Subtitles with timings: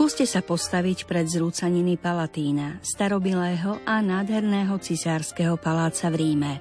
[0.00, 6.52] Skúste sa postaviť pred zrúcaniny Palatína, starobilého a nádherného cisárskeho paláca v Ríme.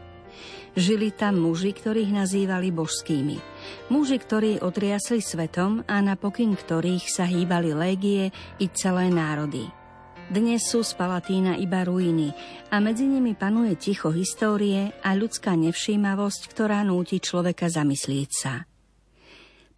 [0.76, 3.40] Žili tam muži, ktorých nazývali božskými.
[3.96, 8.28] Muži, ktorí otriasli svetom a napokyn ktorých sa hýbali légie
[8.60, 9.72] i celé národy.
[10.28, 12.36] Dnes sú z Palatína iba ruiny
[12.68, 18.69] a medzi nimi panuje ticho histórie a ľudská nevšímavosť, ktorá núti človeka zamyslieť sa.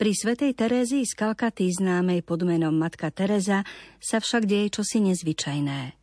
[0.01, 3.61] Pri svetej Terézii z Kalkaty známej pod menom Matka Teresa
[4.01, 5.93] sa však deje čosi nezvyčajné.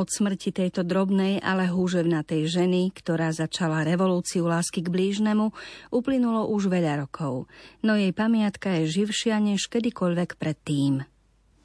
[0.00, 5.52] Od smrti tejto drobnej, ale húževnatej ženy, ktorá začala revolúciu lásky k blížnemu,
[5.92, 7.44] uplynulo už veľa rokov,
[7.84, 11.04] no jej pamiatka je živšia než kedykoľvek predtým.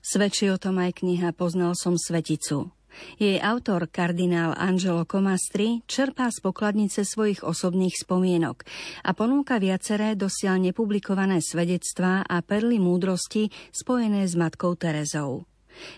[0.04, 2.76] Svedčí o tom aj kniha Poznal som sveticu,
[3.18, 8.64] jej autor, kardinál Angelo Comastri, čerpá z pokladnice svojich osobných spomienok
[9.06, 15.50] a ponúka viaceré dosiaľ nepublikované svedectvá a perly múdrosti spojené s matkou Terezou.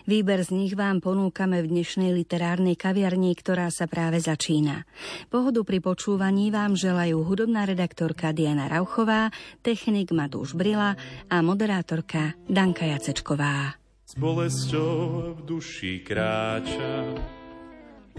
[0.06, 4.86] Výber z nich vám ponúkame v dnešnej literárnej kaviarni, ktorá sa práve začína.
[5.26, 9.34] Pohodu pri počúvaní vám želajú hudobná redaktorka Diana Rauchová,
[9.64, 10.94] technik Matúš Brila
[11.26, 13.81] a moderátorka Danka Jacečková.
[14.12, 17.16] S bolesťou v duši kráča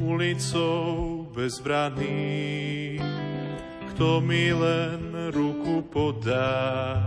[0.02, 2.98] ulicou bezbraný.
[3.94, 6.98] Kto mi len ruku podá,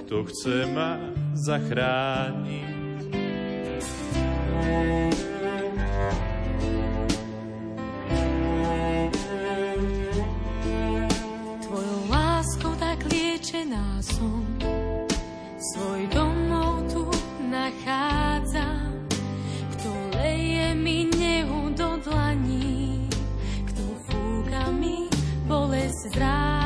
[0.00, 0.96] kto chce ma
[1.36, 3.12] zachrániť.
[11.60, 14.48] Tvojou láskou tak liečená som,
[15.60, 16.08] svoj
[26.08, 26.57] bolesť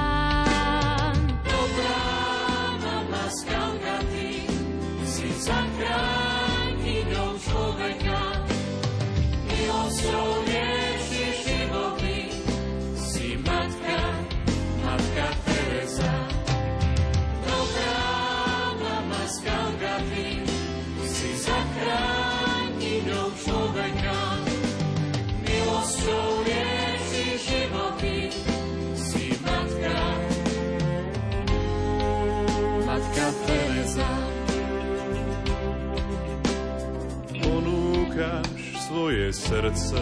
[39.02, 39.98] svoje srdce,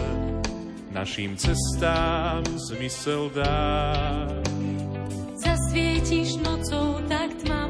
[0.93, 4.45] našim cestám zmysel dáš.
[5.41, 7.60] Zasvietiš nocou tak tmavou,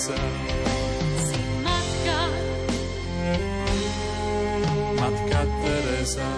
[0.00, 0.16] Teresa,
[1.20, 2.18] si matka.
[4.96, 6.28] matka Teresa.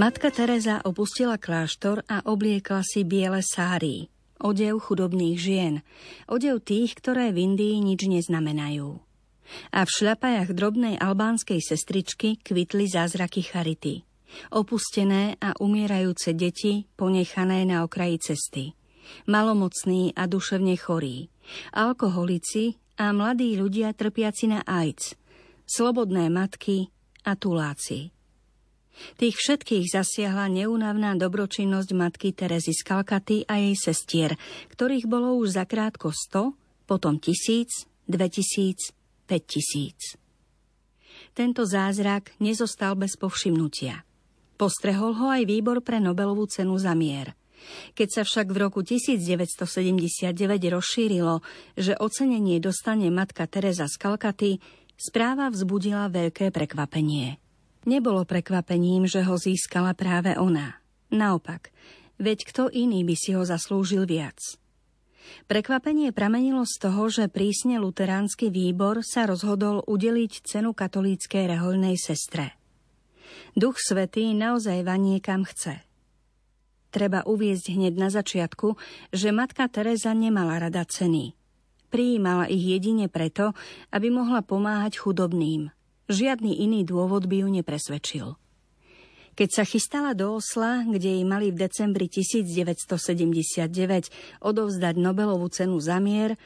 [0.00, 4.08] Matka Teresa opustila kláštor a obliekla si biele sári,
[4.40, 5.74] odev chudobných žien,
[6.24, 9.11] odev tých, ktoré v Indii nič neznamenajú.
[9.72, 14.04] A v šľapajach drobnej albánskej sestričky kvitli zázraky charity.
[14.48, 18.72] Opustené a umierajúce deti ponechané na okraji cesty.
[19.28, 21.28] Malomocní a duševne chorí.
[21.76, 25.18] Alkoholici a mladí ľudia trpiaci na AIDS.
[25.68, 26.88] Slobodné matky
[27.24, 28.12] a tuláci.
[29.16, 34.36] Tých všetkých zasiahla neúnavná dobročinnosť matky Terezy z Kalkaty a jej sestier,
[34.68, 36.52] ktorých bolo už zakrátko 100,
[36.84, 38.92] potom tisíc, 2000,
[39.26, 40.18] 5000.
[41.32, 44.04] Tento zázrak nezostal bez povšimnutia.
[44.60, 47.32] Postrehol ho aj výbor pre Nobelovú cenu za mier.
[47.94, 50.34] Keď sa však v roku 1979
[50.70, 51.40] rozšírilo,
[51.78, 54.50] že ocenenie dostane matka Teresa z Kalkaty,
[54.98, 57.38] správa vzbudila veľké prekvapenie.
[57.82, 60.78] Nebolo prekvapením, že ho získala práve ona.
[61.10, 61.74] Naopak,
[62.22, 64.38] veď kto iný by si ho zaslúžil viac.
[65.46, 72.56] Prekvapenie pramenilo z toho, že prísne luteránsky výbor sa rozhodol udeliť cenu katolíckej rehoľnej sestre.
[73.56, 75.84] Duch Svetý naozaj vanie kam chce.
[76.92, 78.76] Treba uviezť hneď na začiatku,
[79.16, 81.32] že matka Teresa nemala rada ceny.
[81.88, 83.56] Prijímala ich jedine preto,
[83.92, 85.72] aby mohla pomáhať chudobným.
[86.12, 88.41] Žiadny iný dôvod by ju nepresvedčil.
[89.32, 93.64] Keď sa chystala do Osla, kde jej mali v decembri 1979
[94.44, 96.36] odovzdať Nobelovú cenu za mier,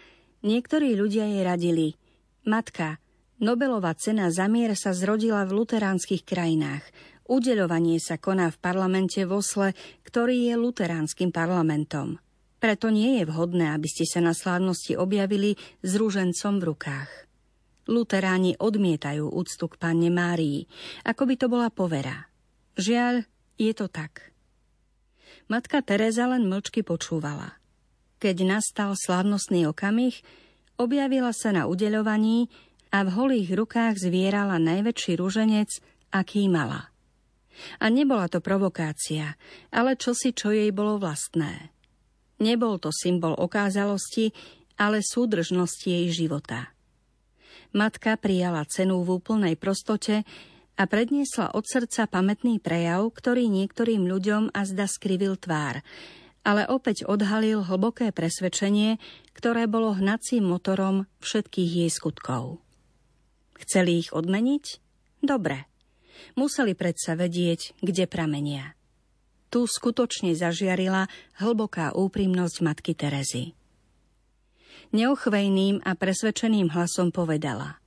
[0.47, 1.99] niektorí ľudia jej radili
[2.47, 3.03] Matka,
[3.43, 6.87] Nobelová cena za mier sa zrodila v luteránskych krajinách.
[7.27, 9.75] Udeľovanie sa koná v parlamente v Osle,
[10.06, 12.23] ktorý je luteránskym parlamentom.
[12.62, 17.11] Preto nie je vhodné, aby ste sa na slávnosti objavili s rúžencom v rukách.
[17.91, 20.71] Luteráni odmietajú úctu k panne Márii,
[21.03, 22.31] ako by to bola povera.
[22.76, 23.25] Žiaľ,
[23.56, 24.37] je to tak.
[25.49, 27.56] Matka Teresa len mlčky počúvala.
[28.20, 30.20] Keď nastal slávnostný okamih,
[30.76, 32.52] objavila sa na udeľovaní
[32.93, 35.70] a v holých rukách zvierala najväčší ruženec,
[36.12, 36.93] aký mala.
[37.81, 39.40] A nebola to provokácia,
[39.73, 41.73] ale čosi, čo jej bolo vlastné.
[42.44, 44.37] Nebol to symbol okázalosti,
[44.76, 46.76] ale súdržnosti jej života.
[47.73, 50.28] Matka prijala cenu v úplnej prostote
[50.76, 55.81] a predniesla od srdca pamätný prejav, ktorý niektorým ľuďom azda skrivil tvár,
[56.44, 59.00] ale opäť odhalil hlboké presvedčenie,
[59.32, 62.61] ktoré bolo hnacím motorom všetkých jej skutkov.
[63.56, 64.64] Chceli ich odmeniť?
[65.25, 65.67] Dobre.
[66.37, 68.76] Museli predsa vedieť, kde pramenia.
[69.49, 71.08] Tu skutočne zažiarila
[71.40, 73.56] hlboká úprimnosť matky Terezy.
[74.93, 77.81] Neochvejným a presvedčeným hlasom povedala–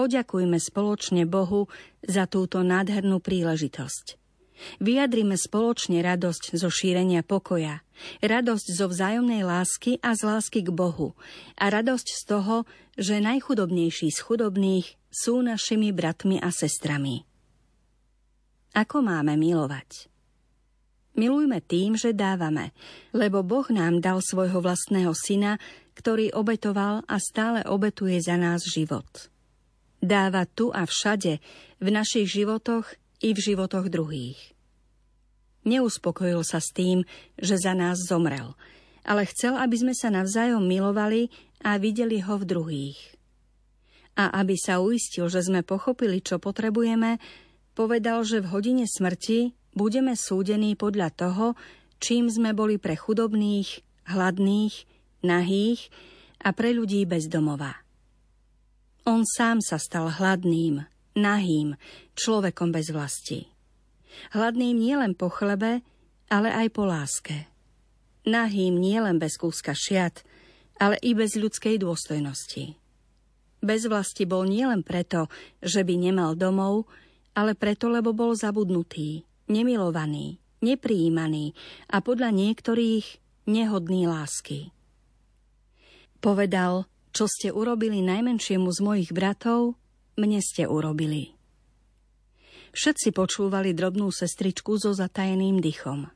[0.00, 1.68] Poďakujme spoločne Bohu
[2.00, 4.16] za túto nádhernú príležitosť.
[4.80, 7.84] Vyjadrime spoločne radosť zo šírenia pokoja,
[8.24, 11.12] radosť zo vzájomnej lásky a z lásky k Bohu
[11.52, 12.64] a radosť z toho,
[12.96, 17.28] že najchudobnejší z chudobných sú našimi bratmi a sestrami.
[18.72, 20.08] Ako máme milovať?
[21.12, 22.72] Milujme tým, že dávame,
[23.12, 25.60] lebo Boh nám dal svojho vlastného syna,
[25.92, 29.28] ktorý obetoval a stále obetuje za nás život
[30.00, 31.38] dáva tu a všade,
[31.80, 32.92] v našich životoch
[33.24, 34.40] i v životoch druhých.
[35.64, 37.04] Neuspokojil sa s tým,
[37.36, 38.56] že za nás zomrel,
[39.04, 41.28] ale chcel, aby sme sa navzájom milovali
[41.60, 43.00] a videli ho v druhých.
[44.16, 47.20] A aby sa uistil, že sme pochopili, čo potrebujeme,
[47.76, 51.46] povedal, že v hodine smrti budeme súdení podľa toho,
[52.00, 54.74] čím sme boli pre chudobných, hladných,
[55.20, 55.92] nahých
[56.40, 57.76] a pre ľudí bez domova.
[59.10, 60.86] On sám sa stal hladným,
[61.18, 61.74] nahým,
[62.14, 63.50] človekom bez vlasti.
[64.30, 65.82] Hladným nielen po chlebe,
[66.30, 67.50] ale aj po láske.
[68.22, 70.22] Nahým nielen bez kúska šiat,
[70.78, 72.78] ale i bez ľudskej dôstojnosti.
[73.58, 75.26] Bez vlasti bol nielen preto,
[75.58, 76.86] že by nemal domov,
[77.34, 81.58] ale preto, lebo bol zabudnutý, nemilovaný, neprijímaný
[81.90, 83.18] a podľa niektorých
[83.50, 84.70] nehodný lásky.
[86.22, 89.78] Povedal, čo ste urobili najmenšiemu z mojich bratov,
[90.14, 91.34] mne ste urobili.
[92.70, 96.06] Všetci počúvali drobnú sestričku so zatajeným dychom.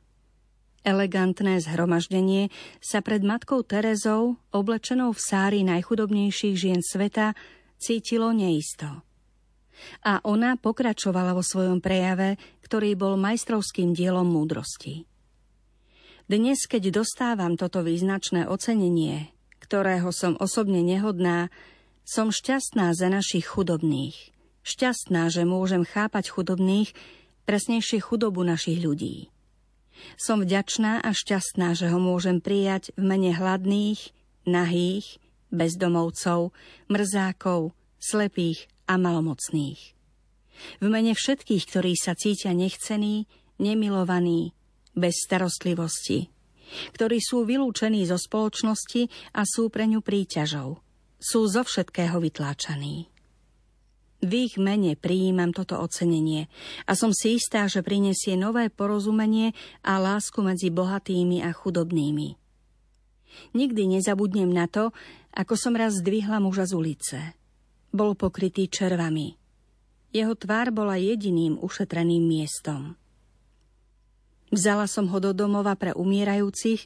[0.85, 7.33] Elegantné zhromaždenie sa pred matkou Terezou, oblečenou v sári najchudobnejších žien sveta,
[7.81, 9.03] cítilo neisto.
[10.07, 15.03] A ona pokračovala vo svojom prejave, ktorý bol majstrovským dielom múdrosti.
[16.25, 19.34] Dnes, keď dostávam toto význačné ocenenie,
[19.65, 21.49] ktorého som osobne nehodná,
[22.05, 24.13] som šťastná za našich chudobných.
[24.61, 26.93] Šťastná, že môžem chápať chudobných,
[27.49, 29.33] presnejšie chudobu našich ľudí.
[30.21, 34.13] Som vďačná a šťastná, že ho môžem prijať v mene hladných,
[34.45, 35.17] nahých,
[35.49, 36.53] bezdomovcov,
[36.91, 39.81] mrzákov, slepých a malomocných.
[40.79, 43.27] V mene všetkých, ktorí sa cítia nechcení,
[43.59, 44.53] nemilovaní,
[44.95, 46.31] bez starostlivosti,
[46.93, 50.81] ktorí sú vylúčení zo spoločnosti a sú pre ňu príťažou.
[51.17, 53.09] Sú zo všetkého vytláčaní.
[54.25, 56.49] V ich mene prijímam toto ocenenie
[56.89, 59.53] a som si istá, že prinesie nové porozumenie
[59.85, 62.33] a lásku medzi bohatými a chudobnými.
[63.53, 64.95] Nikdy nezabudnem na to,
[65.35, 67.19] ako som raz zdvihla muža z ulice.
[67.91, 69.35] Bol pokrytý červami.
[70.15, 72.95] Jeho tvár bola jediným ušetreným miestom.
[74.53, 76.85] Vzala som ho do domova pre umierajúcich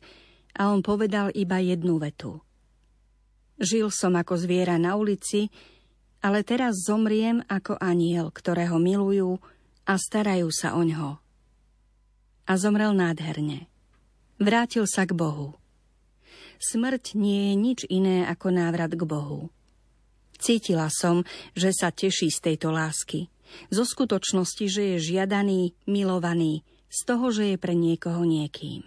[0.55, 2.39] a on povedal iba jednu vetu.
[3.59, 5.51] Žil som ako zviera na ulici,
[6.23, 9.39] ale teraz zomriem ako aniel, ktorého milujú
[9.83, 11.19] a starajú sa o ňo.
[12.47, 13.67] A zomrel nádherne.
[14.39, 15.59] Vrátil sa k Bohu.
[16.59, 19.51] Smrť nie je nič iné ako návrat k Bohu.
[20.39, 23.27] Cítila som, že sa teší z tejto lásky.
[23.67, 28.85] Zo skutočnosti, že je žiadaný, milovaný, z toho, že je pre niekoho niekým.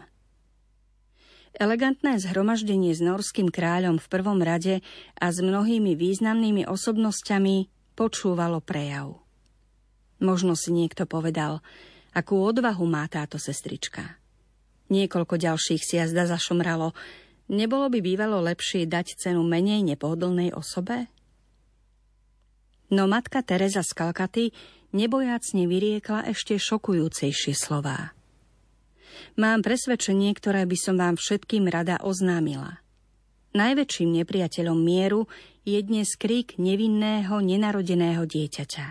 [1.53, 4.81] Elegantné zhromaždenie s norským kráľom v prvom rade
[5.21, 9.21] a s mnohými významnými osobnosťami počúvalo prejav.
[10.23, 11.61] Možno si niekto povedal,
[12.17, 14.17] akú odvahu má táto sestrička.
[14.89, 16.97] Niekoľko ďalších si jazda zašomralo.
[17.53, 21.09] Nebolo by bývalo lepšie dať cenu menej nepohodlnej osobe?
[22.93, 24.45] No matka Teresa z Kalkaty
[24.93, 28.17] nebojácne vyriekla ešte šokujúcejšie slová.
[29.37, 32.81] Mám presvedčenie, ktoré by som vám všetkým rada oznámila.
[33.53, 35.29] Najväčším nepriateľom mieru
[35.69, 38.87] je dnes krík nevinného, nenarodeného dieťaťa.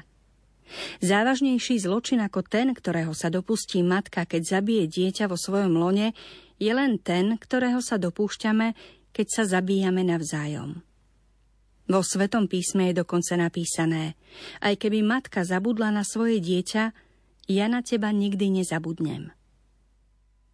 [1.01, 6.13] Závažnejší zločin ako ten, ktorého sa dopustí matka, keď zabije dieťa vo svojom lone,
[6.61, 8.77] je len ten, ktorého sa dopúšťame,
[9.11, 10.79] keď sa zabíjame navzájom.
[11.91, 14.15] Vo Svetom písme je dokonca napísané,
[14.63, 16.83] aj keby matka zabudla na svoje dieťa,
[17.51, 19.35] ja na teba nikdy nezabudnem.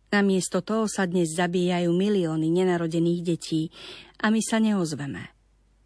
[0.10, 3.70] Namiesto toho sa dnes zabíjajú milióny nenarodených detí
[4.18, 5.30] a my sa neozveme.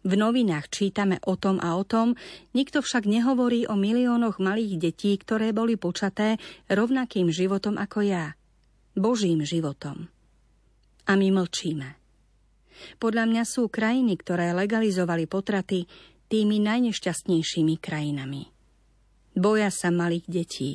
[0.08, 2.16] V novinách čítame o tom a o tom,
[2.56, 6.40] nikto však nehovorí o miliónoch malých detí, ktoré boli počaté
[6.72, 8.32] rovnakým životom ako ja.
[8.96, 10.08] Božím životom.
[11.04, 12.01] A my mlčíme.
[12.98, 15.86] Podľa mňa sú krajiny, ktoré legalizovali potraty,
[16.32, 18.48] tými najnešťastnejšími krajinami.
[19.36, 20.72] Boja sa malých detí.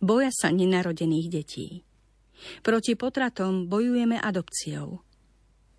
[0.00, 1.68] Boja sa nenarodených detí.
[2.64, 5.04] Proti potratom bojujeme adopciou.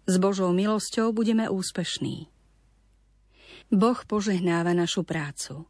[0.06, 2.30] S Božou milosťou budeme úspešní.
[3.74, 5.66] Boh požehnáva našu prácu.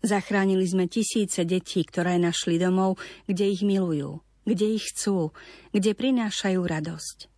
[0.00, 2.96] Zachránili sme tisíce detí, ktoré našli domov,
[3.28, 5.36] kde ich milujú, kde ich chcú,
[5.76, 7.29] kde prinášajú radosť.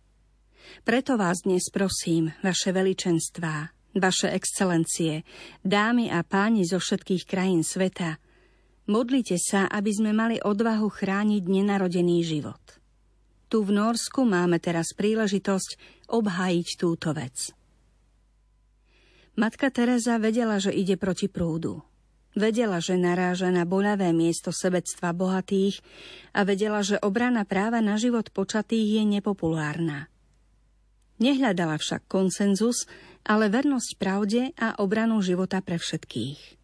[0.81, 5.21] Preto vás dnes prosím, vaše veličenstvá, vaše excelencie,
[5.61, 8.17] dámy a páni zo všetkých krajín sveta,
[8.89, 12.81] modlite sa, aby sme mali odvahu chrániť nenarodený život.
[13.53, 15.77] Tu v Norsku máme teraz príležitosť
[16.09, 17.53] obhájiť túto vec.
[19.37, 21.85] Matka Teresa vedela, že ide proti prúdu.
[22.33, 25.85] Vedela, že naráža na boľavé miesto sebectva bohatých
[26.33, 30.12] a vedela, že obrana práva na život počatých je nepopulárna.
[31.21, 32.89] Nehľadala však konsenzus,
[33.23, 36.61] ale vernosť pravde a obranu života pre všetkých.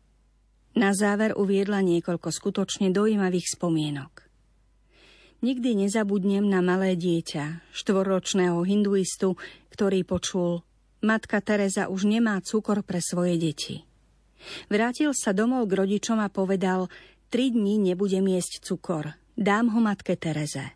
[0.78, 4.30] Na záver uviedla niekoľko skutočne dojímavých spomienok.
[5.40, 9.40] Nikdy nezabudnem na malé dieťa, štvorročného hinduistu,
[9.72, 10.68] ktorý počul,
[11.00, 13.88] matka Teresa už nemá cukor pre svoje deti.
[14.68, 16.92] Vrátil sa domov k rodičom a povedal,
[17.32, 20.76] tri dní nebudem jesť cukor, dám ho matke Tereze.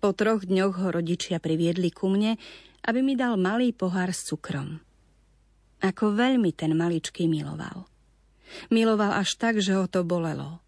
[0.00, 2.40] Po troch dňoch ho rodičia priviedli ku mne,
[2.86, 4.78] aby mi dal malý pohár s cukrom.
[5.82, 7.84] Ako veľmi ten maličký miloval.
[8.70, 10.62] Miloval až tak, že ho to bolelo.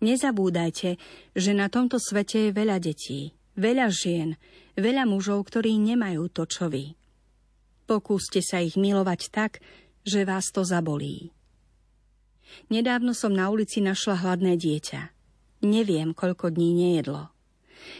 [0.00, 0.96] Nezabúdajte,
[1.34, 4.38] že na tomto svete je veľa detí, veľa žien,
[4.78, 6.94] veľa mužov, ktorí nemajú to, čo vy.
[7.84, 9.60] Pokúste sa ich milovať tak,
[10.06, 11.34] že vás to zabolí.
[12.70, 15.10] Nedávno som na ulici našla hladné dieťa.
[15.64, 17.32] Neviem, koľko dní nejedlo.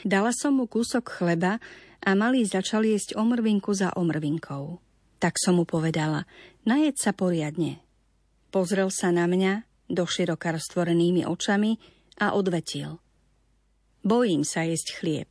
[0.04, 1.60] Dala som mu kúsok chleba
[2.04, 4.78] a malý začal jesť omrvinku za omrvinkou.
[5.18, 6.28] Tak som mu povedala,
[6.68, 7.80] najed sa poriadne.
[8.52, 11.80] Pozrel sa na mňa, doširoka roztvorenými očami
[12.20, 13.00] a odvetil.
[14.04, 15.30] Bojím sa jesť chlieb.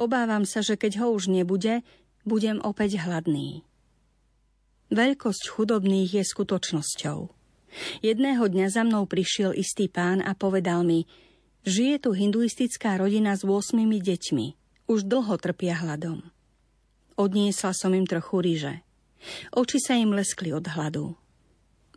[0.00, 1.84] Obávam sa, že keď ho už nebude,
[2.24, 3.62] budem opäť hladný.
[4.88, 7.18] Veľkosť chudobných je skutočnosťou.
[8.00, 11.04] Jedného dňa za mnou prišiel istý pán a povedal mi,
[11.68, 14.57] žije tu hinduistická rodina s 8 deťmi.
[14.88, 16.24] Už dlho trpia hladom.
[17.20, 18.74] Odniesla som im trochu ríže.
[19.52, 21.12] Oči sa im leskli od hladu.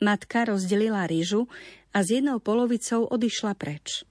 [0.04, 1.48] Matka rozdelila rýžu
[1.96, 4.04] a s jednou polovicou odišla preč.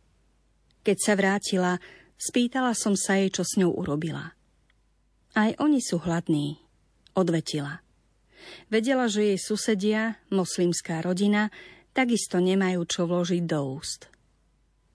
[0.81, 1.73] Keď sa vrátila,
[2.17, 4.33] spýtala som sa jej, čo s ňou urobila.
[5.37, 6.59] Aj oni sú hladní,
[7.13, 7.85] odvetila.
[8.73, 11.53] Vedela, že jej susedia, moslimská rodina,
[11.93, 14.10] takisto nemajú čo vložiť do úst.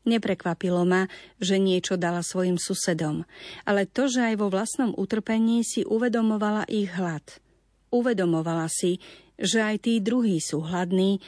[0.05, 1.09] Neprekvapilo ma,
[1.41, 3.25] že niečo dala svojim susedom,
[3.65, 7.41] ale to, že aj vo vlastnom utrpení si uvedomovala ich hlad.
[7.89, 9.01] Uvedomovala si,
[9.35, 11.19] že aj tí druhí sú hladní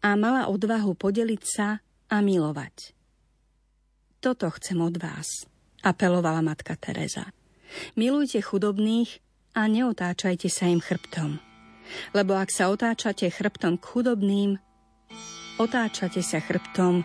[0.00, 2.96] a mala odvahu podeliť sa a milovať.
[4.22, 5.44] Toto chcem od vás,
[5.84, 7.30] apelovala matka Teresa.
[8.00, 9.20] Milujte chudobných
[9.52, 11.36] a neotáčajte sa im chrbtom.
[12.16, 14.50] Lebo ak sa otáčate chrbtom k chudobným,
[15.60, 17.04] otáčate sa chrbtom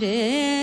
[0.00, 0.58] Hare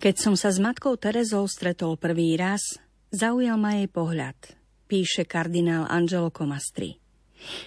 [0.00, 2.80] Keď som sa s matkou Terezou stretol prvý raz,
[3.12, 4.56] zaujal ma jej pohľad,
[4.88, 6.96] píše kardinál Angelo Comastri.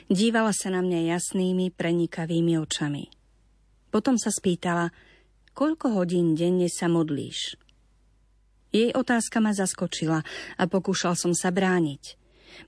[0.10, 3.06] Dívala sa na mňa jasnými, prenikavými očami.
[3.93, 4.89] Potom sa spýtala,
[5.54, 7.54] koľko hodín denne sa modlíš?
[8.74, 10.26] Jej otázka ma zaskočila
[10.58, 12.17] a pokúšal som sa brániť.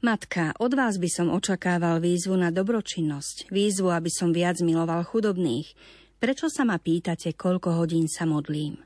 [0.05, 5.73] Matka, od vás by som očakával výzvu na dobročinnosť, výzvu, aby som viac miloval chudobných.
[6.21, 8.84] Prečo sa ma pýtate, koľko hodín sa modlím?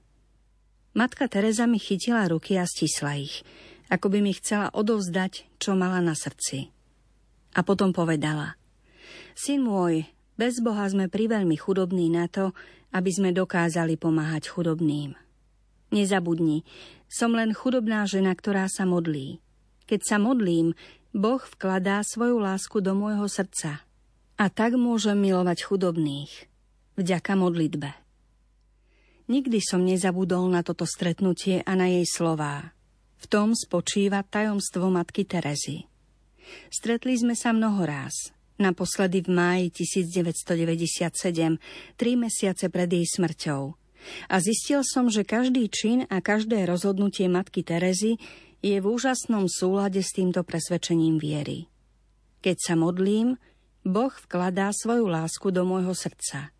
[1.00, 3.48] Matka Teresa mi chytila ruky a stisla ich,
[3.88, 6.76] ako by mi chcela odovzdať, čo mala na srdci.
[7.56, 8.60] A potom povedala,
[9.32, 12.52] Syn môj, bez Boha sme priveľmi chudobní na to,
[12.92, 15.16] aby sme dokázali pomáhať chudobným.
[15.96, 16.68] Nezabudni,
[17.08, 19.40] som len chudobná žena, ktorá sa modlí.
[19.88, 20.76] Keď sa modlím,
[21.16, 23.88] Boh vkladá svoju lásku do môjho srdca.
[24.36, 26.52] A tak môžem milovať chudobných.
[27.00, 28.09] Vďaka modlitbe.
[29.30, 32.74] Nikdy som nezabudol na toto stretnutie a na jej slová.
[33.22, 35.86] V tom spočíva tajomstvo matky Terezy.
[36.74, 38.34] Stretli sme sa mnoho ráz.
[38.58, 41.62] Naposledy v máji 1997,
[41.94, 43.78] tri mesiace pred jej smrťou.
[44.34, 48.18] A zistil som, že každý čin a každé rozhodnutie matky Terezy
[48.66, 51.70] je v úžasnom súlade s týmto presvedčením viery.
[52.42, 53.38] Keď sa modlím,
[53.86, 56.50] Boh vkladá svoju lásku do môjho srdca–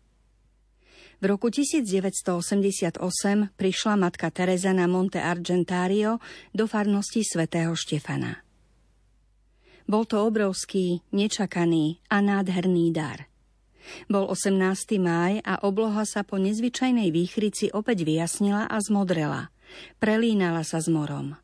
[1.20, 2.96] v roku 1988
[3.52, 6.16] prišla matka Teresa na Monte Argentario
[6.56, 8.40] do farnosti svätého Štefana.
[9.84, 13.28] Bol to obrovský, nečakaný a nádherný dar.
[14.08, 14.96] Bol 18.
[14.96, 19.52] máj a obloha sa po nezvyčajnej výchrici opäť vyjasnila a zmodrela.
[20.00, 21.36] Prelínala sa s morom.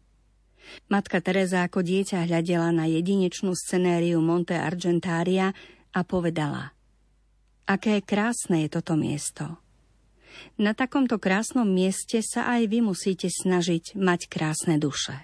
[0.88, 5.52] Matka Teresa ako dieťa hľadela na jedinečnú scenériu Monte Argentária
[5.92, 6.74] a povedala
[7.66, 9.65] Aké krásne je toto miesto.
[10.57, 15.16] Na takomto krásnom mieste sa aj vy musíte snažiť mať krásne duše.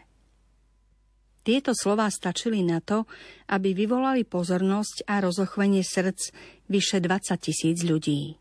[1.43, 3.03] Tieto slová stačili na to,
[3.51, 6.31] aby vyvolali pozornosť a rozochvenie srdc
[6.71, 8.39] vyše 20 tisíc ľudí.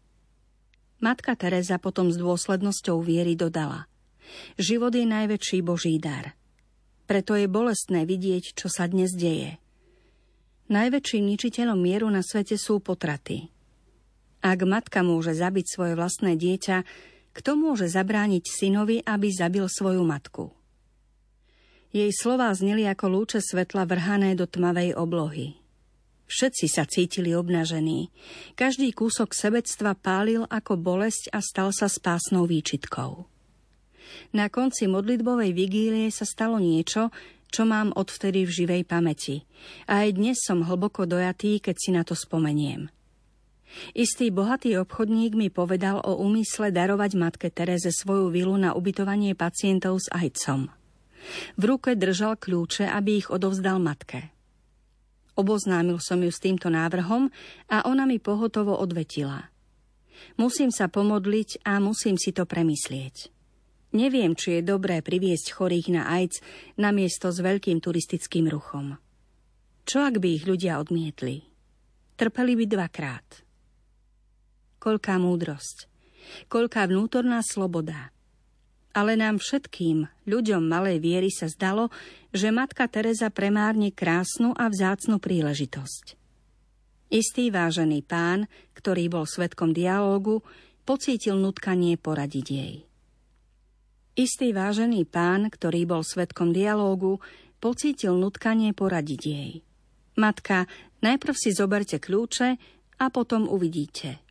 [1.02, 3.90] Matka Teresa potom s dôslednosťou viery dodala
[4.62, 6.38] Život je najväčší Boží dar.
[7.10, 9.60] Preto je bolestné vidieť, čo sa dnes deje.
[10.72, 13.52] Najväčším ničiteľom mieru na svete sú potraty.
[14.42, 16.84] Ak matka môže zabiť svoje vlastné dieťa,
[17.32, 20.52] kto môže zabrániť synovi, aby zabil svoju matku?
[21.94, 25.62] Jej slová zneli ako lúče svetla vrhané do tmavej oblohy.
[26.32, 28.08] Všetci sa cítili obnažení.
[28.56, 33.28] Každý kúsok sebectva pálil ako bolesť a stal sa spásnou výčitkou.
[34.32, 37.12] Na konci modlitbovej vigílie sa stalo niečo,
[37.52, 39.44] čo mám odvtedy v živej pamäti.
[39.92, 42.88] A aj dnes som hlboko dojatý, keď si na to spomeniem.
[43.96, 50.00] Istý bohatý obchodník mi povedal o úmysle darovať matke Tereze svoju vilu na ubytovanie pacientov
[50.04, 50.72] s ajcom.
[51.56, 54.34] V ruke držal kľúče, aby ich odovzdal matke.
[55.38, 57.32] Oboznámil som ju s týmto návrhom
[57.72, 59.48] a ona mi pohotovo odvetila.
[60.38, 63.32] Musím sa pomodliť a musím si to premyslieť.
[63.92, 66.40] Neviem, či je dobré priviesť chorých na AIDS
[66.80, 68.96] na miesto s veľkým turistickým ruchom.
[69.84, 71.44] Čo ak by ich ľudia odmietli?
[72.16, 73.28] Trpeli by dvakrát.
[74.82, 75.86] Koľká múdrosť,
[76.50, 78.10] koľká vnútorná sloboda,
[78.98, 81.94] ale nám všetkým, ľuďom malej viery, sa zdalo,
[82.34, 86.18] že matka Teresa premárne krásnu a vzácnu príležitosť.
[87.14, 90.42] Istý vážený pán, ktorý bol svetkom dialógu,
[90.82, 92.76] pocítil nutkanie poradiť jej.
[94.18, 97.22] Istý vážený pán, ktorý bol svetkom dialógu,
[97.62, 99.62] pocítil nutkanie poradiť jej.
[100.18, 100.66] Matka,
[101.06, 102.58] najprv si zoberte kľúče
[102.98, 104.31] a potom uvidíte.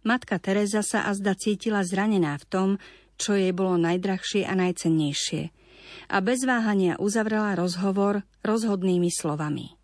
[0.00, 2.68] Matka Teresa sa azda cítila zranená v tom,
[3.20, 5.52] čo jej bolo najdrahšie a najcennejšie.
[6.08, 9.76] A bez váhania uzavrela rozhovor rozhodnými slovami.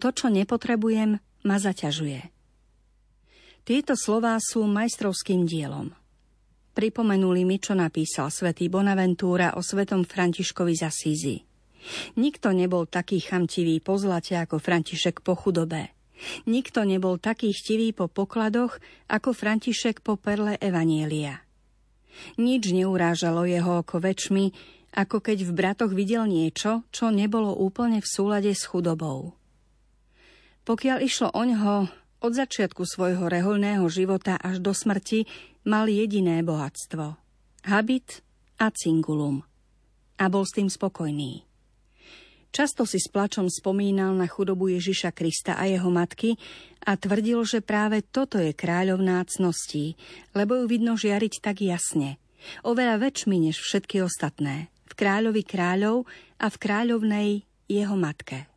[0.00, 2.32] To, čo nepotrebujem, ma zaťažuje.
[3.68, 5.92] Tieto slová sú majstrovským dielom.
[6.72, 11.36] Pripomenuli mi, čo napísal svätý Bonaventúra o svetom Františkovi z Asízi.
[12.16, 15.97] Nikto nebol taký chamtivý po zlate ako František po chudobe.
[16.46, 21.42] Nikto nebol taký chtivý po pokladoch ako František po perle Evanielia.
[22.36, 24.50] Nič neurážalo jeho oko väčšmi,
[24.98, 29.38] ako keď v bratoch videl niečo, čo nebolo úplne v súlade s chudobou.
[30.66, 31.76] Pokiaľ išlo o ňoho,
[32.18, 35.24] od začiatku svojho reholného života až do smrti
[35.64, 37.14] mal jediné bohatstvo.
[37.64, 38.26] Habit
[38.58, 39.46] a cingulum.
[40.18, 41.47] A bol s tým spokojný.
[42.48, 46.40] Často si s plačom spomínal na chudobu Ježiša Krista a jeho matky
[46.88, 50.00] a tvrdil, že práve toto je kráľovná cností,
[50.32, 52.16] lebo ju vidno žiariť tak jasne.
[52.64, 54.72] Oveľa väčšmi než všetky ostatné.
[54.88, 56.08] V kráľovi kráľov
[56.40, 57.28] a v kráľovnej
[57.68, 58.48] jeho matke.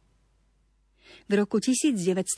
[1.27, 2.31] V roku 1991,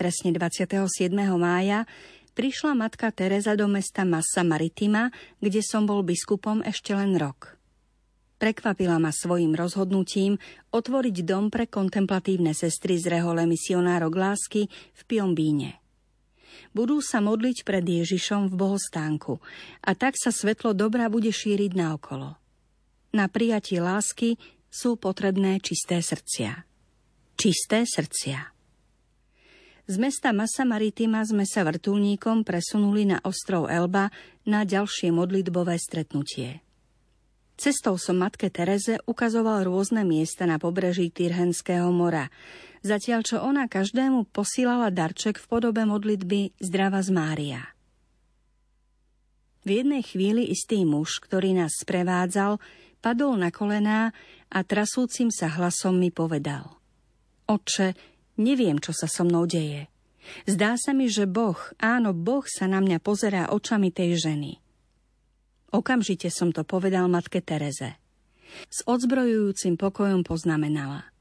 [0.00, 1.12] presne 27.
[1.36, 1.84] mája,
[2.32, 7.57] prišla matka Teresa do mesta Massa Maritima, kde som bol biskupom ešte len rok.
[8.38, 10.38] Prekvapila ma svojim rozhodnutím
[10.70, 15.82] otvoriť dom pre kontemplatívne sestry z rehole misionárok lásky v Piombíne.
[16.70, 19.42] Budú sa modliť pred Ježišom v bohostánku
[19.82, 22.38] a tak sa svetlo dobra bude šíriť naokolo.
[23.10, 24.38] Na prijatie lásky
[24.70, 26.62] sú potrebné čisté srdcia.
[27.34, 28.54] Čisté srdcia.
[29.88, 34.12] Z mesta Masa Maritima sme sa vrtulníkom presunuli na ostrov Elba
[34.44, 36.67] na ďalšie modlitbové stretnutie.
[37.58, 42.30] Cestou som matke Tereze ukazoval rôzne miesta na pobreží Tyrhenského mora,
[42.86, 47.62] zatiaľ čo ona každému posílala darček v podobe modlitby Zdrava z Mária.
[49.66, 52.62] V jednej chvíli istý muž, ktorý nás sprevádzal,
[53.02, 54.14] padol na kolená
[54.54, 56.78] a trasúcim sa hlasom mi povedal.
[57.50, 57.98] Oče,
[58.38, 59.90] neviem, čo sa so mnou deje.
[60.46, 64.52] Zdá sa mi, že Boh, áno, Boh sa na mňa pozerá očami tej ženy–
[65.68, 68.00] Okamžite som to povedal matke Tereze.
[68.72, 71.12] S odzbrojujúcim pokojom poznamenala.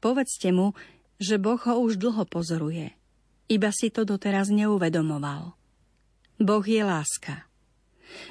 [0.00, 0.72] Povedzte mu,
[1.20, 2.96] že Boh ho už dlho pozoruje.
[3.52, 5.52] Iba si to doteraz neuvedomoval.
[6.40, 7.44] Boh je láska.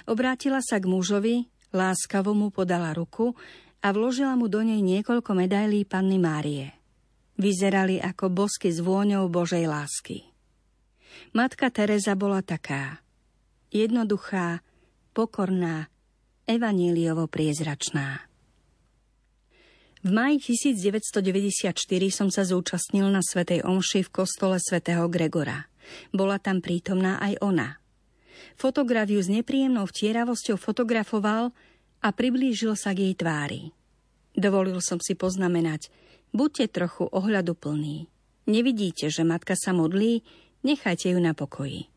[0.09, 3.37] Obrátila sa k mužovi, láskavo mu podala ruku
[3.85, 6.73] a vložila mu do nej niekoľko medailí Panny Márie.
[7.37, 10.25] Vyzerali ako bosky s vôňou Božej lásky.
[11.31, 13.05] Matka Teresa bola taká.
[13.69, 14.65] Jednoduchá,
[15.19, 15.91] pokorná,
[16.47, 18.23] evaníliovo priezračná.
[19.99, 21.75] V maji 1994
[22.07, 25.67] som sa zúčastnil na Svetej Omši v kostole svätého Gregora.
[26.15, 27.83] Bola tam prítomná aj ona.
[28.55, 31.51] Fotograf ju s nepríjemnou vtieravosťou fotografoval
[31.99, 33.75] a priblížil sa k jej tvári.
[34.39, 35.91] Dovolil som si poznamenať,
[36.31, 38.07] buďte trochu ohľaduplní.
[38.47, 40.23] Nevidíte, že matka sa modlí,
[40.63, 41.91] nechajte ju na pokoji.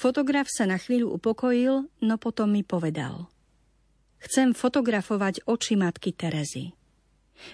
[0.00, 3.28] Fotograf sa na chvíľu upokojil, no potom mi povedal.
[4.24, 6.72] Chcem fotografovať oči matky Terezy.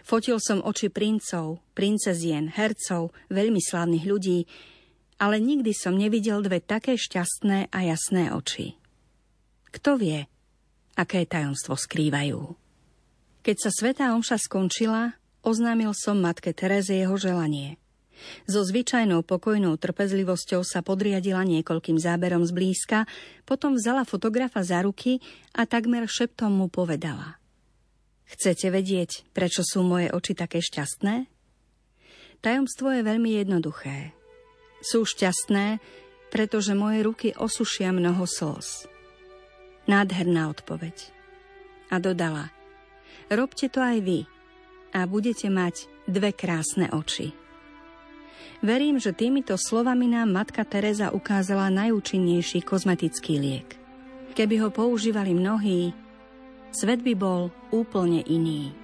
[0.07, 4.47] Fotil som oči princov, princezien, hercov, veľmi slávnych ľudí,
[5.19, 8.79] ale nikdy som nevidel dve také šťastné a jasné oči.
[9.75, 10.23] Kto vie,
[10.95, 12.55] aké tajomstvo skrývajú.
[13.43, 17.75] Keď sa Svetá Omša skončila, oznámil som matke Tereze jeho želanie–
[18.49, 23.05] so zvyčajnou pokojnou trpezlivosťou sa podriadila niekoľkým záberom zblízka,
[23.49, 25.21] potom vzala fotografa za ruky
[25.55, 27.39] a takmer šeptom mu povedala.
[28.27, 31.31] Chcete vedieť, prečo sú moje oči také šťastné?
[32.43, 34.13] Tajomstvo je veľmi jednoduché.
[34.83, 35.79] Sú šťastné,
[36.35, 38.91] pretože moje ruky osušia mnoho slz.
[39.87, 41.15] Nádherná odpoveď.
[41.95, 42.51] A dodala,
[43.31, 44.27] robte to aj vy
[44.91, 47.46] a budete mať dve krásne oči.
[48.67, 53.79] Verím, že týmito slovami nám matka Teresa ukázala najúčinnejší kozmetický liek.
[54.35, 55.95] Keby ho používali mnohí,
[56.75, 58.75] svet by bol úplne iný.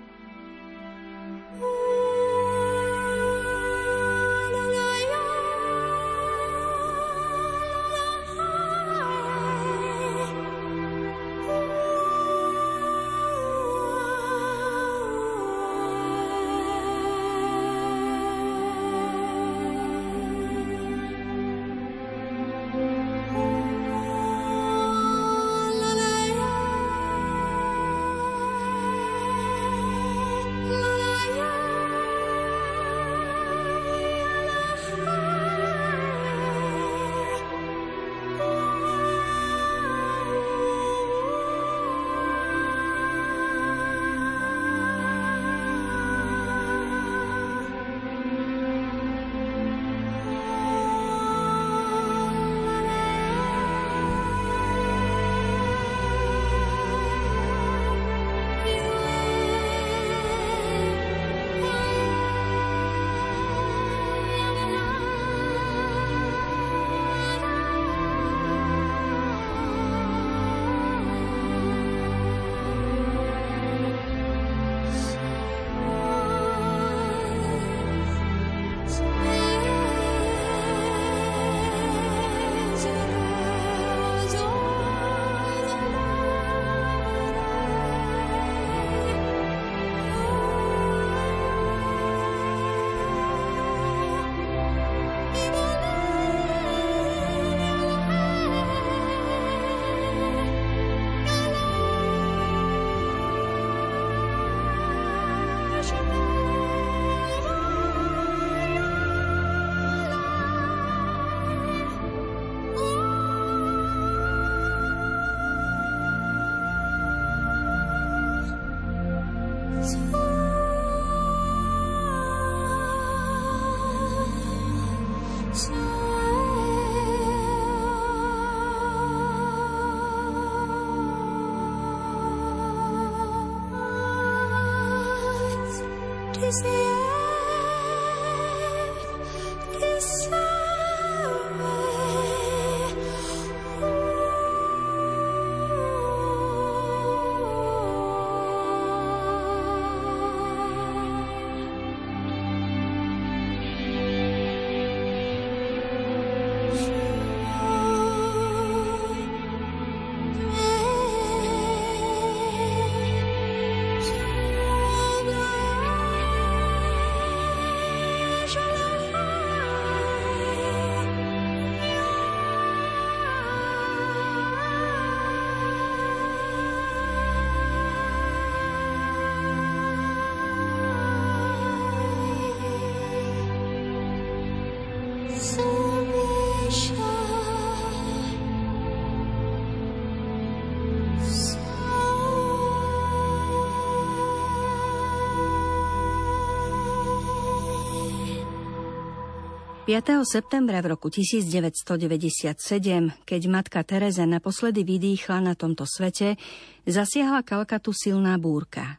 [199.93, 200.25] 5.
[200.25, 206.41] septembra v roku 1997, keď matka Teresa naposledy vydýchla na tomto svete,
[206.89, 208.97] zasiahla Kalkatu silná búrka.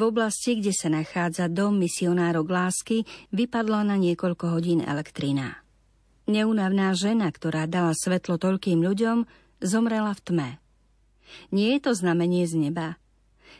[0.00, 3.04] V oblasti, kde sa nachádza dom misionárok lásky,
[3.36, 5.60] vypadla na niekoľko hodín elektrina.
[6.24, 9.28] Neunavná žena, ktorá dala svetlo toľkým ľuďom,
[9.60, 10.50] zomrela v tme.
[11.52, 12.96] Nie je to znamenie z neba.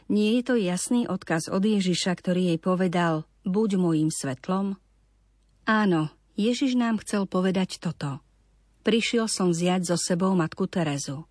[0.09, 4.81] Nie je to jasný odkaz od Ježiša, ktorý jej povedal, buď môjim svetlom?
[5.69, 8.19] Áno, Ježiš nám chcel povedať toto.
[8.83, 11.25] Prišiel som vziať so sebou matku Terezu.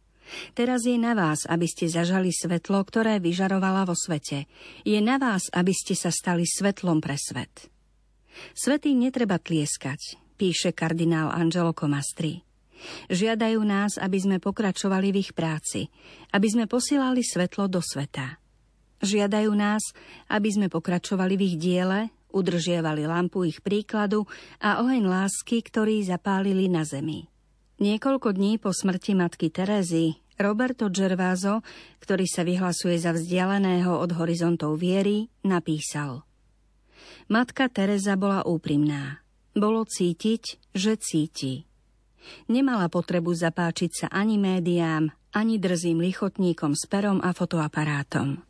[0.56, 4.48] Teraz je na vás, aby ste zažali svetlo, ktoré vyžarovala vo svete.
[4.88, 7.68] Je na vás, aby ste sa stali svetlom pre svet.
[8.56, 12.42] Svetým netreba tlieskať, píše kardinál Angelo Comastri.
[13.12, 15.92] Žiadajú nás, aby sme pokračovali v ich práci,
[16.32, 18.40] aby sme posielali svetlo do sveta.
[19.04, 19.92] Žiadajú nás,
[20.32, 24.26] aby sme pokračovali v ich diele, Udržiavali lampu ich príkladu
[24.58, 27.30] a oheň lásky, ktorý zapálili na zemi.
[27.78, 31.62] Niekoľko dní po smrti matky Terezy Roberto Gervazo,
[32.02, 36.26] ktorý sa vyhlasuje za vzdialeného od horizontov viery, napísal
[37.30, 39.22] Matka Teresa bola úprimná.
[39.54, 41.70] Bolo cítiť, že cíti.
[42.50, 48.42] Nemala potrebu zapáčiť sa ani médiám, ani drzým lichotníkom s perom a fotoaparátom.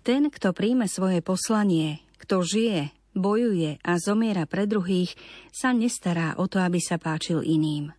[0.00, 5.14] Ten, kto príjme svoje poslanie, kto žije, bojuje a zomiera pre druhých,
[5.50, 7.94] sa nestará o to, aby sa páčil iným.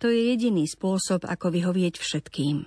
[0.00, 2.64] To je jediný spôsob, ako vyhovieť všetkým.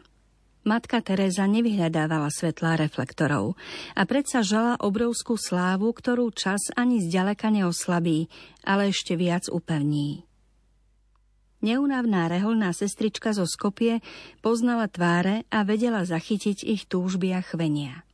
[0.68, 3.56] Matka Teresa nevyhľadávala svetlá reflektorov
[3.96, 8.28] a predsa žala obrovskú slávu, ktorú čas ani zďaleka neoslabí,
[8.68, 10.28] ale ešte viac upevní.
[11.60, 14.00] Neunavná reholná sestrička zo Skopie
[14.40, 18.08] poznala tváre a vedela zachytiť ich túžby a chvenia.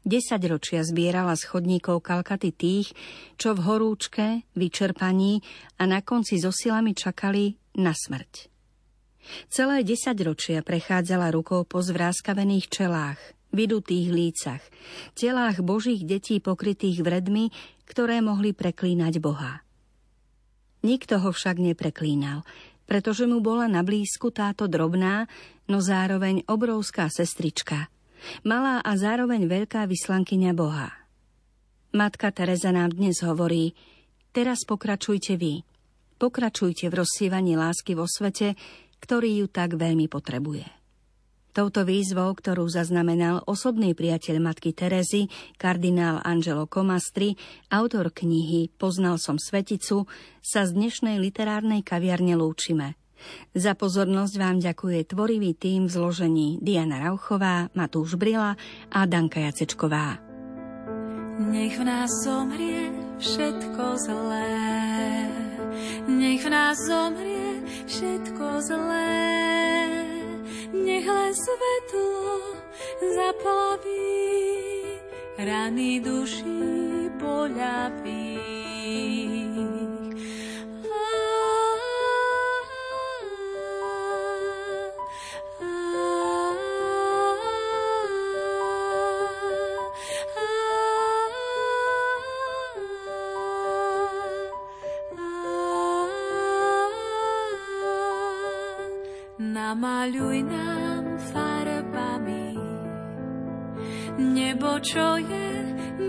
[0.00, 2.96] Desaťročia zbierala z chodníkov Kalkaty tých,
[3.36, 5.44] čo v horúčke, vyčerpaní
[5.76, 8.48] a na konci so silami čakali na smrť.
[9.52, 13.20] Celé desaťročia prechádzala rukou po zvráskavených čelách,
[13.52, 14.62] vydutých lícach,
[15.12, 17.52] telách božích detí pokrytých vredmi,
[17.84, 19.60] ktoré mohli preklínať Boha.
[20.80, 22.40] Nikto ho však nepreklínal,
[22.88, 25.28] pretože mu bola na blízku táto drobná,
[25.68, 27.86] no zároveň obrovská sestrička–
[28.42, 30.88] malá a zároveň veľká vyslankyňa Boha.
[31.90, 33.74] Matka Teresa nám dnes hovorí,
[34.30, 35.66] teraz pokračujte vy.
[36.20, 38.54] Pokračujte v rozsievaní lásky vo svete,
[39.02, 40.68] ktorý ju tak veľmi potrebuje.
[41.50, 45.26] Touto výzvou, ktorú zaznamenal osobný priateľ matky Terezy,
[45.58, 47.34] kardinál Angelo Comastri,
[47.74, 50.06] autor knihy Poznal som sveticu,
[50.38, 52.94] sa z dnešnej literárnej kaviarne lúčime–
[53.54, 58.56] za pozornosť vám ďakuje tvorivý tým v zložení Diana Rauchová, Matúš Brila
[58.88, 60.22] a Danka Jacečková.
[61.40, 64.52] Nech v nás zomrie všetko zlé,
[66.06, 69.16] nech v nás zomrie všetko zlé,
[70.76, 72.60] nech len svetlo
[73.00, 74.30] zaplaví
[75.40, 78.36] rany duší poľaví.
[99.70, 102.58] Namaľuj nám farbami
[104.18, 105.50] nebo, čo je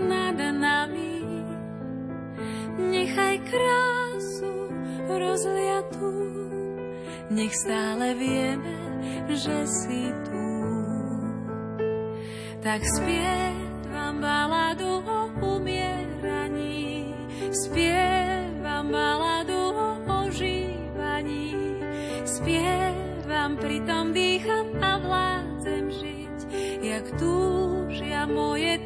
[0.02, 1.22] nad nami.
[2.90, 4.66] Nechaj krásu
[5.06, 6.10] rozliatú,
[7.30, 8.74] nech stále vieme,
[9.30, 10.46] že si tu.
[12.66, 15.20] Tak spievam baladu o
[15.54, 16.01] umieraní,
[27.22, 28.81] túžia moje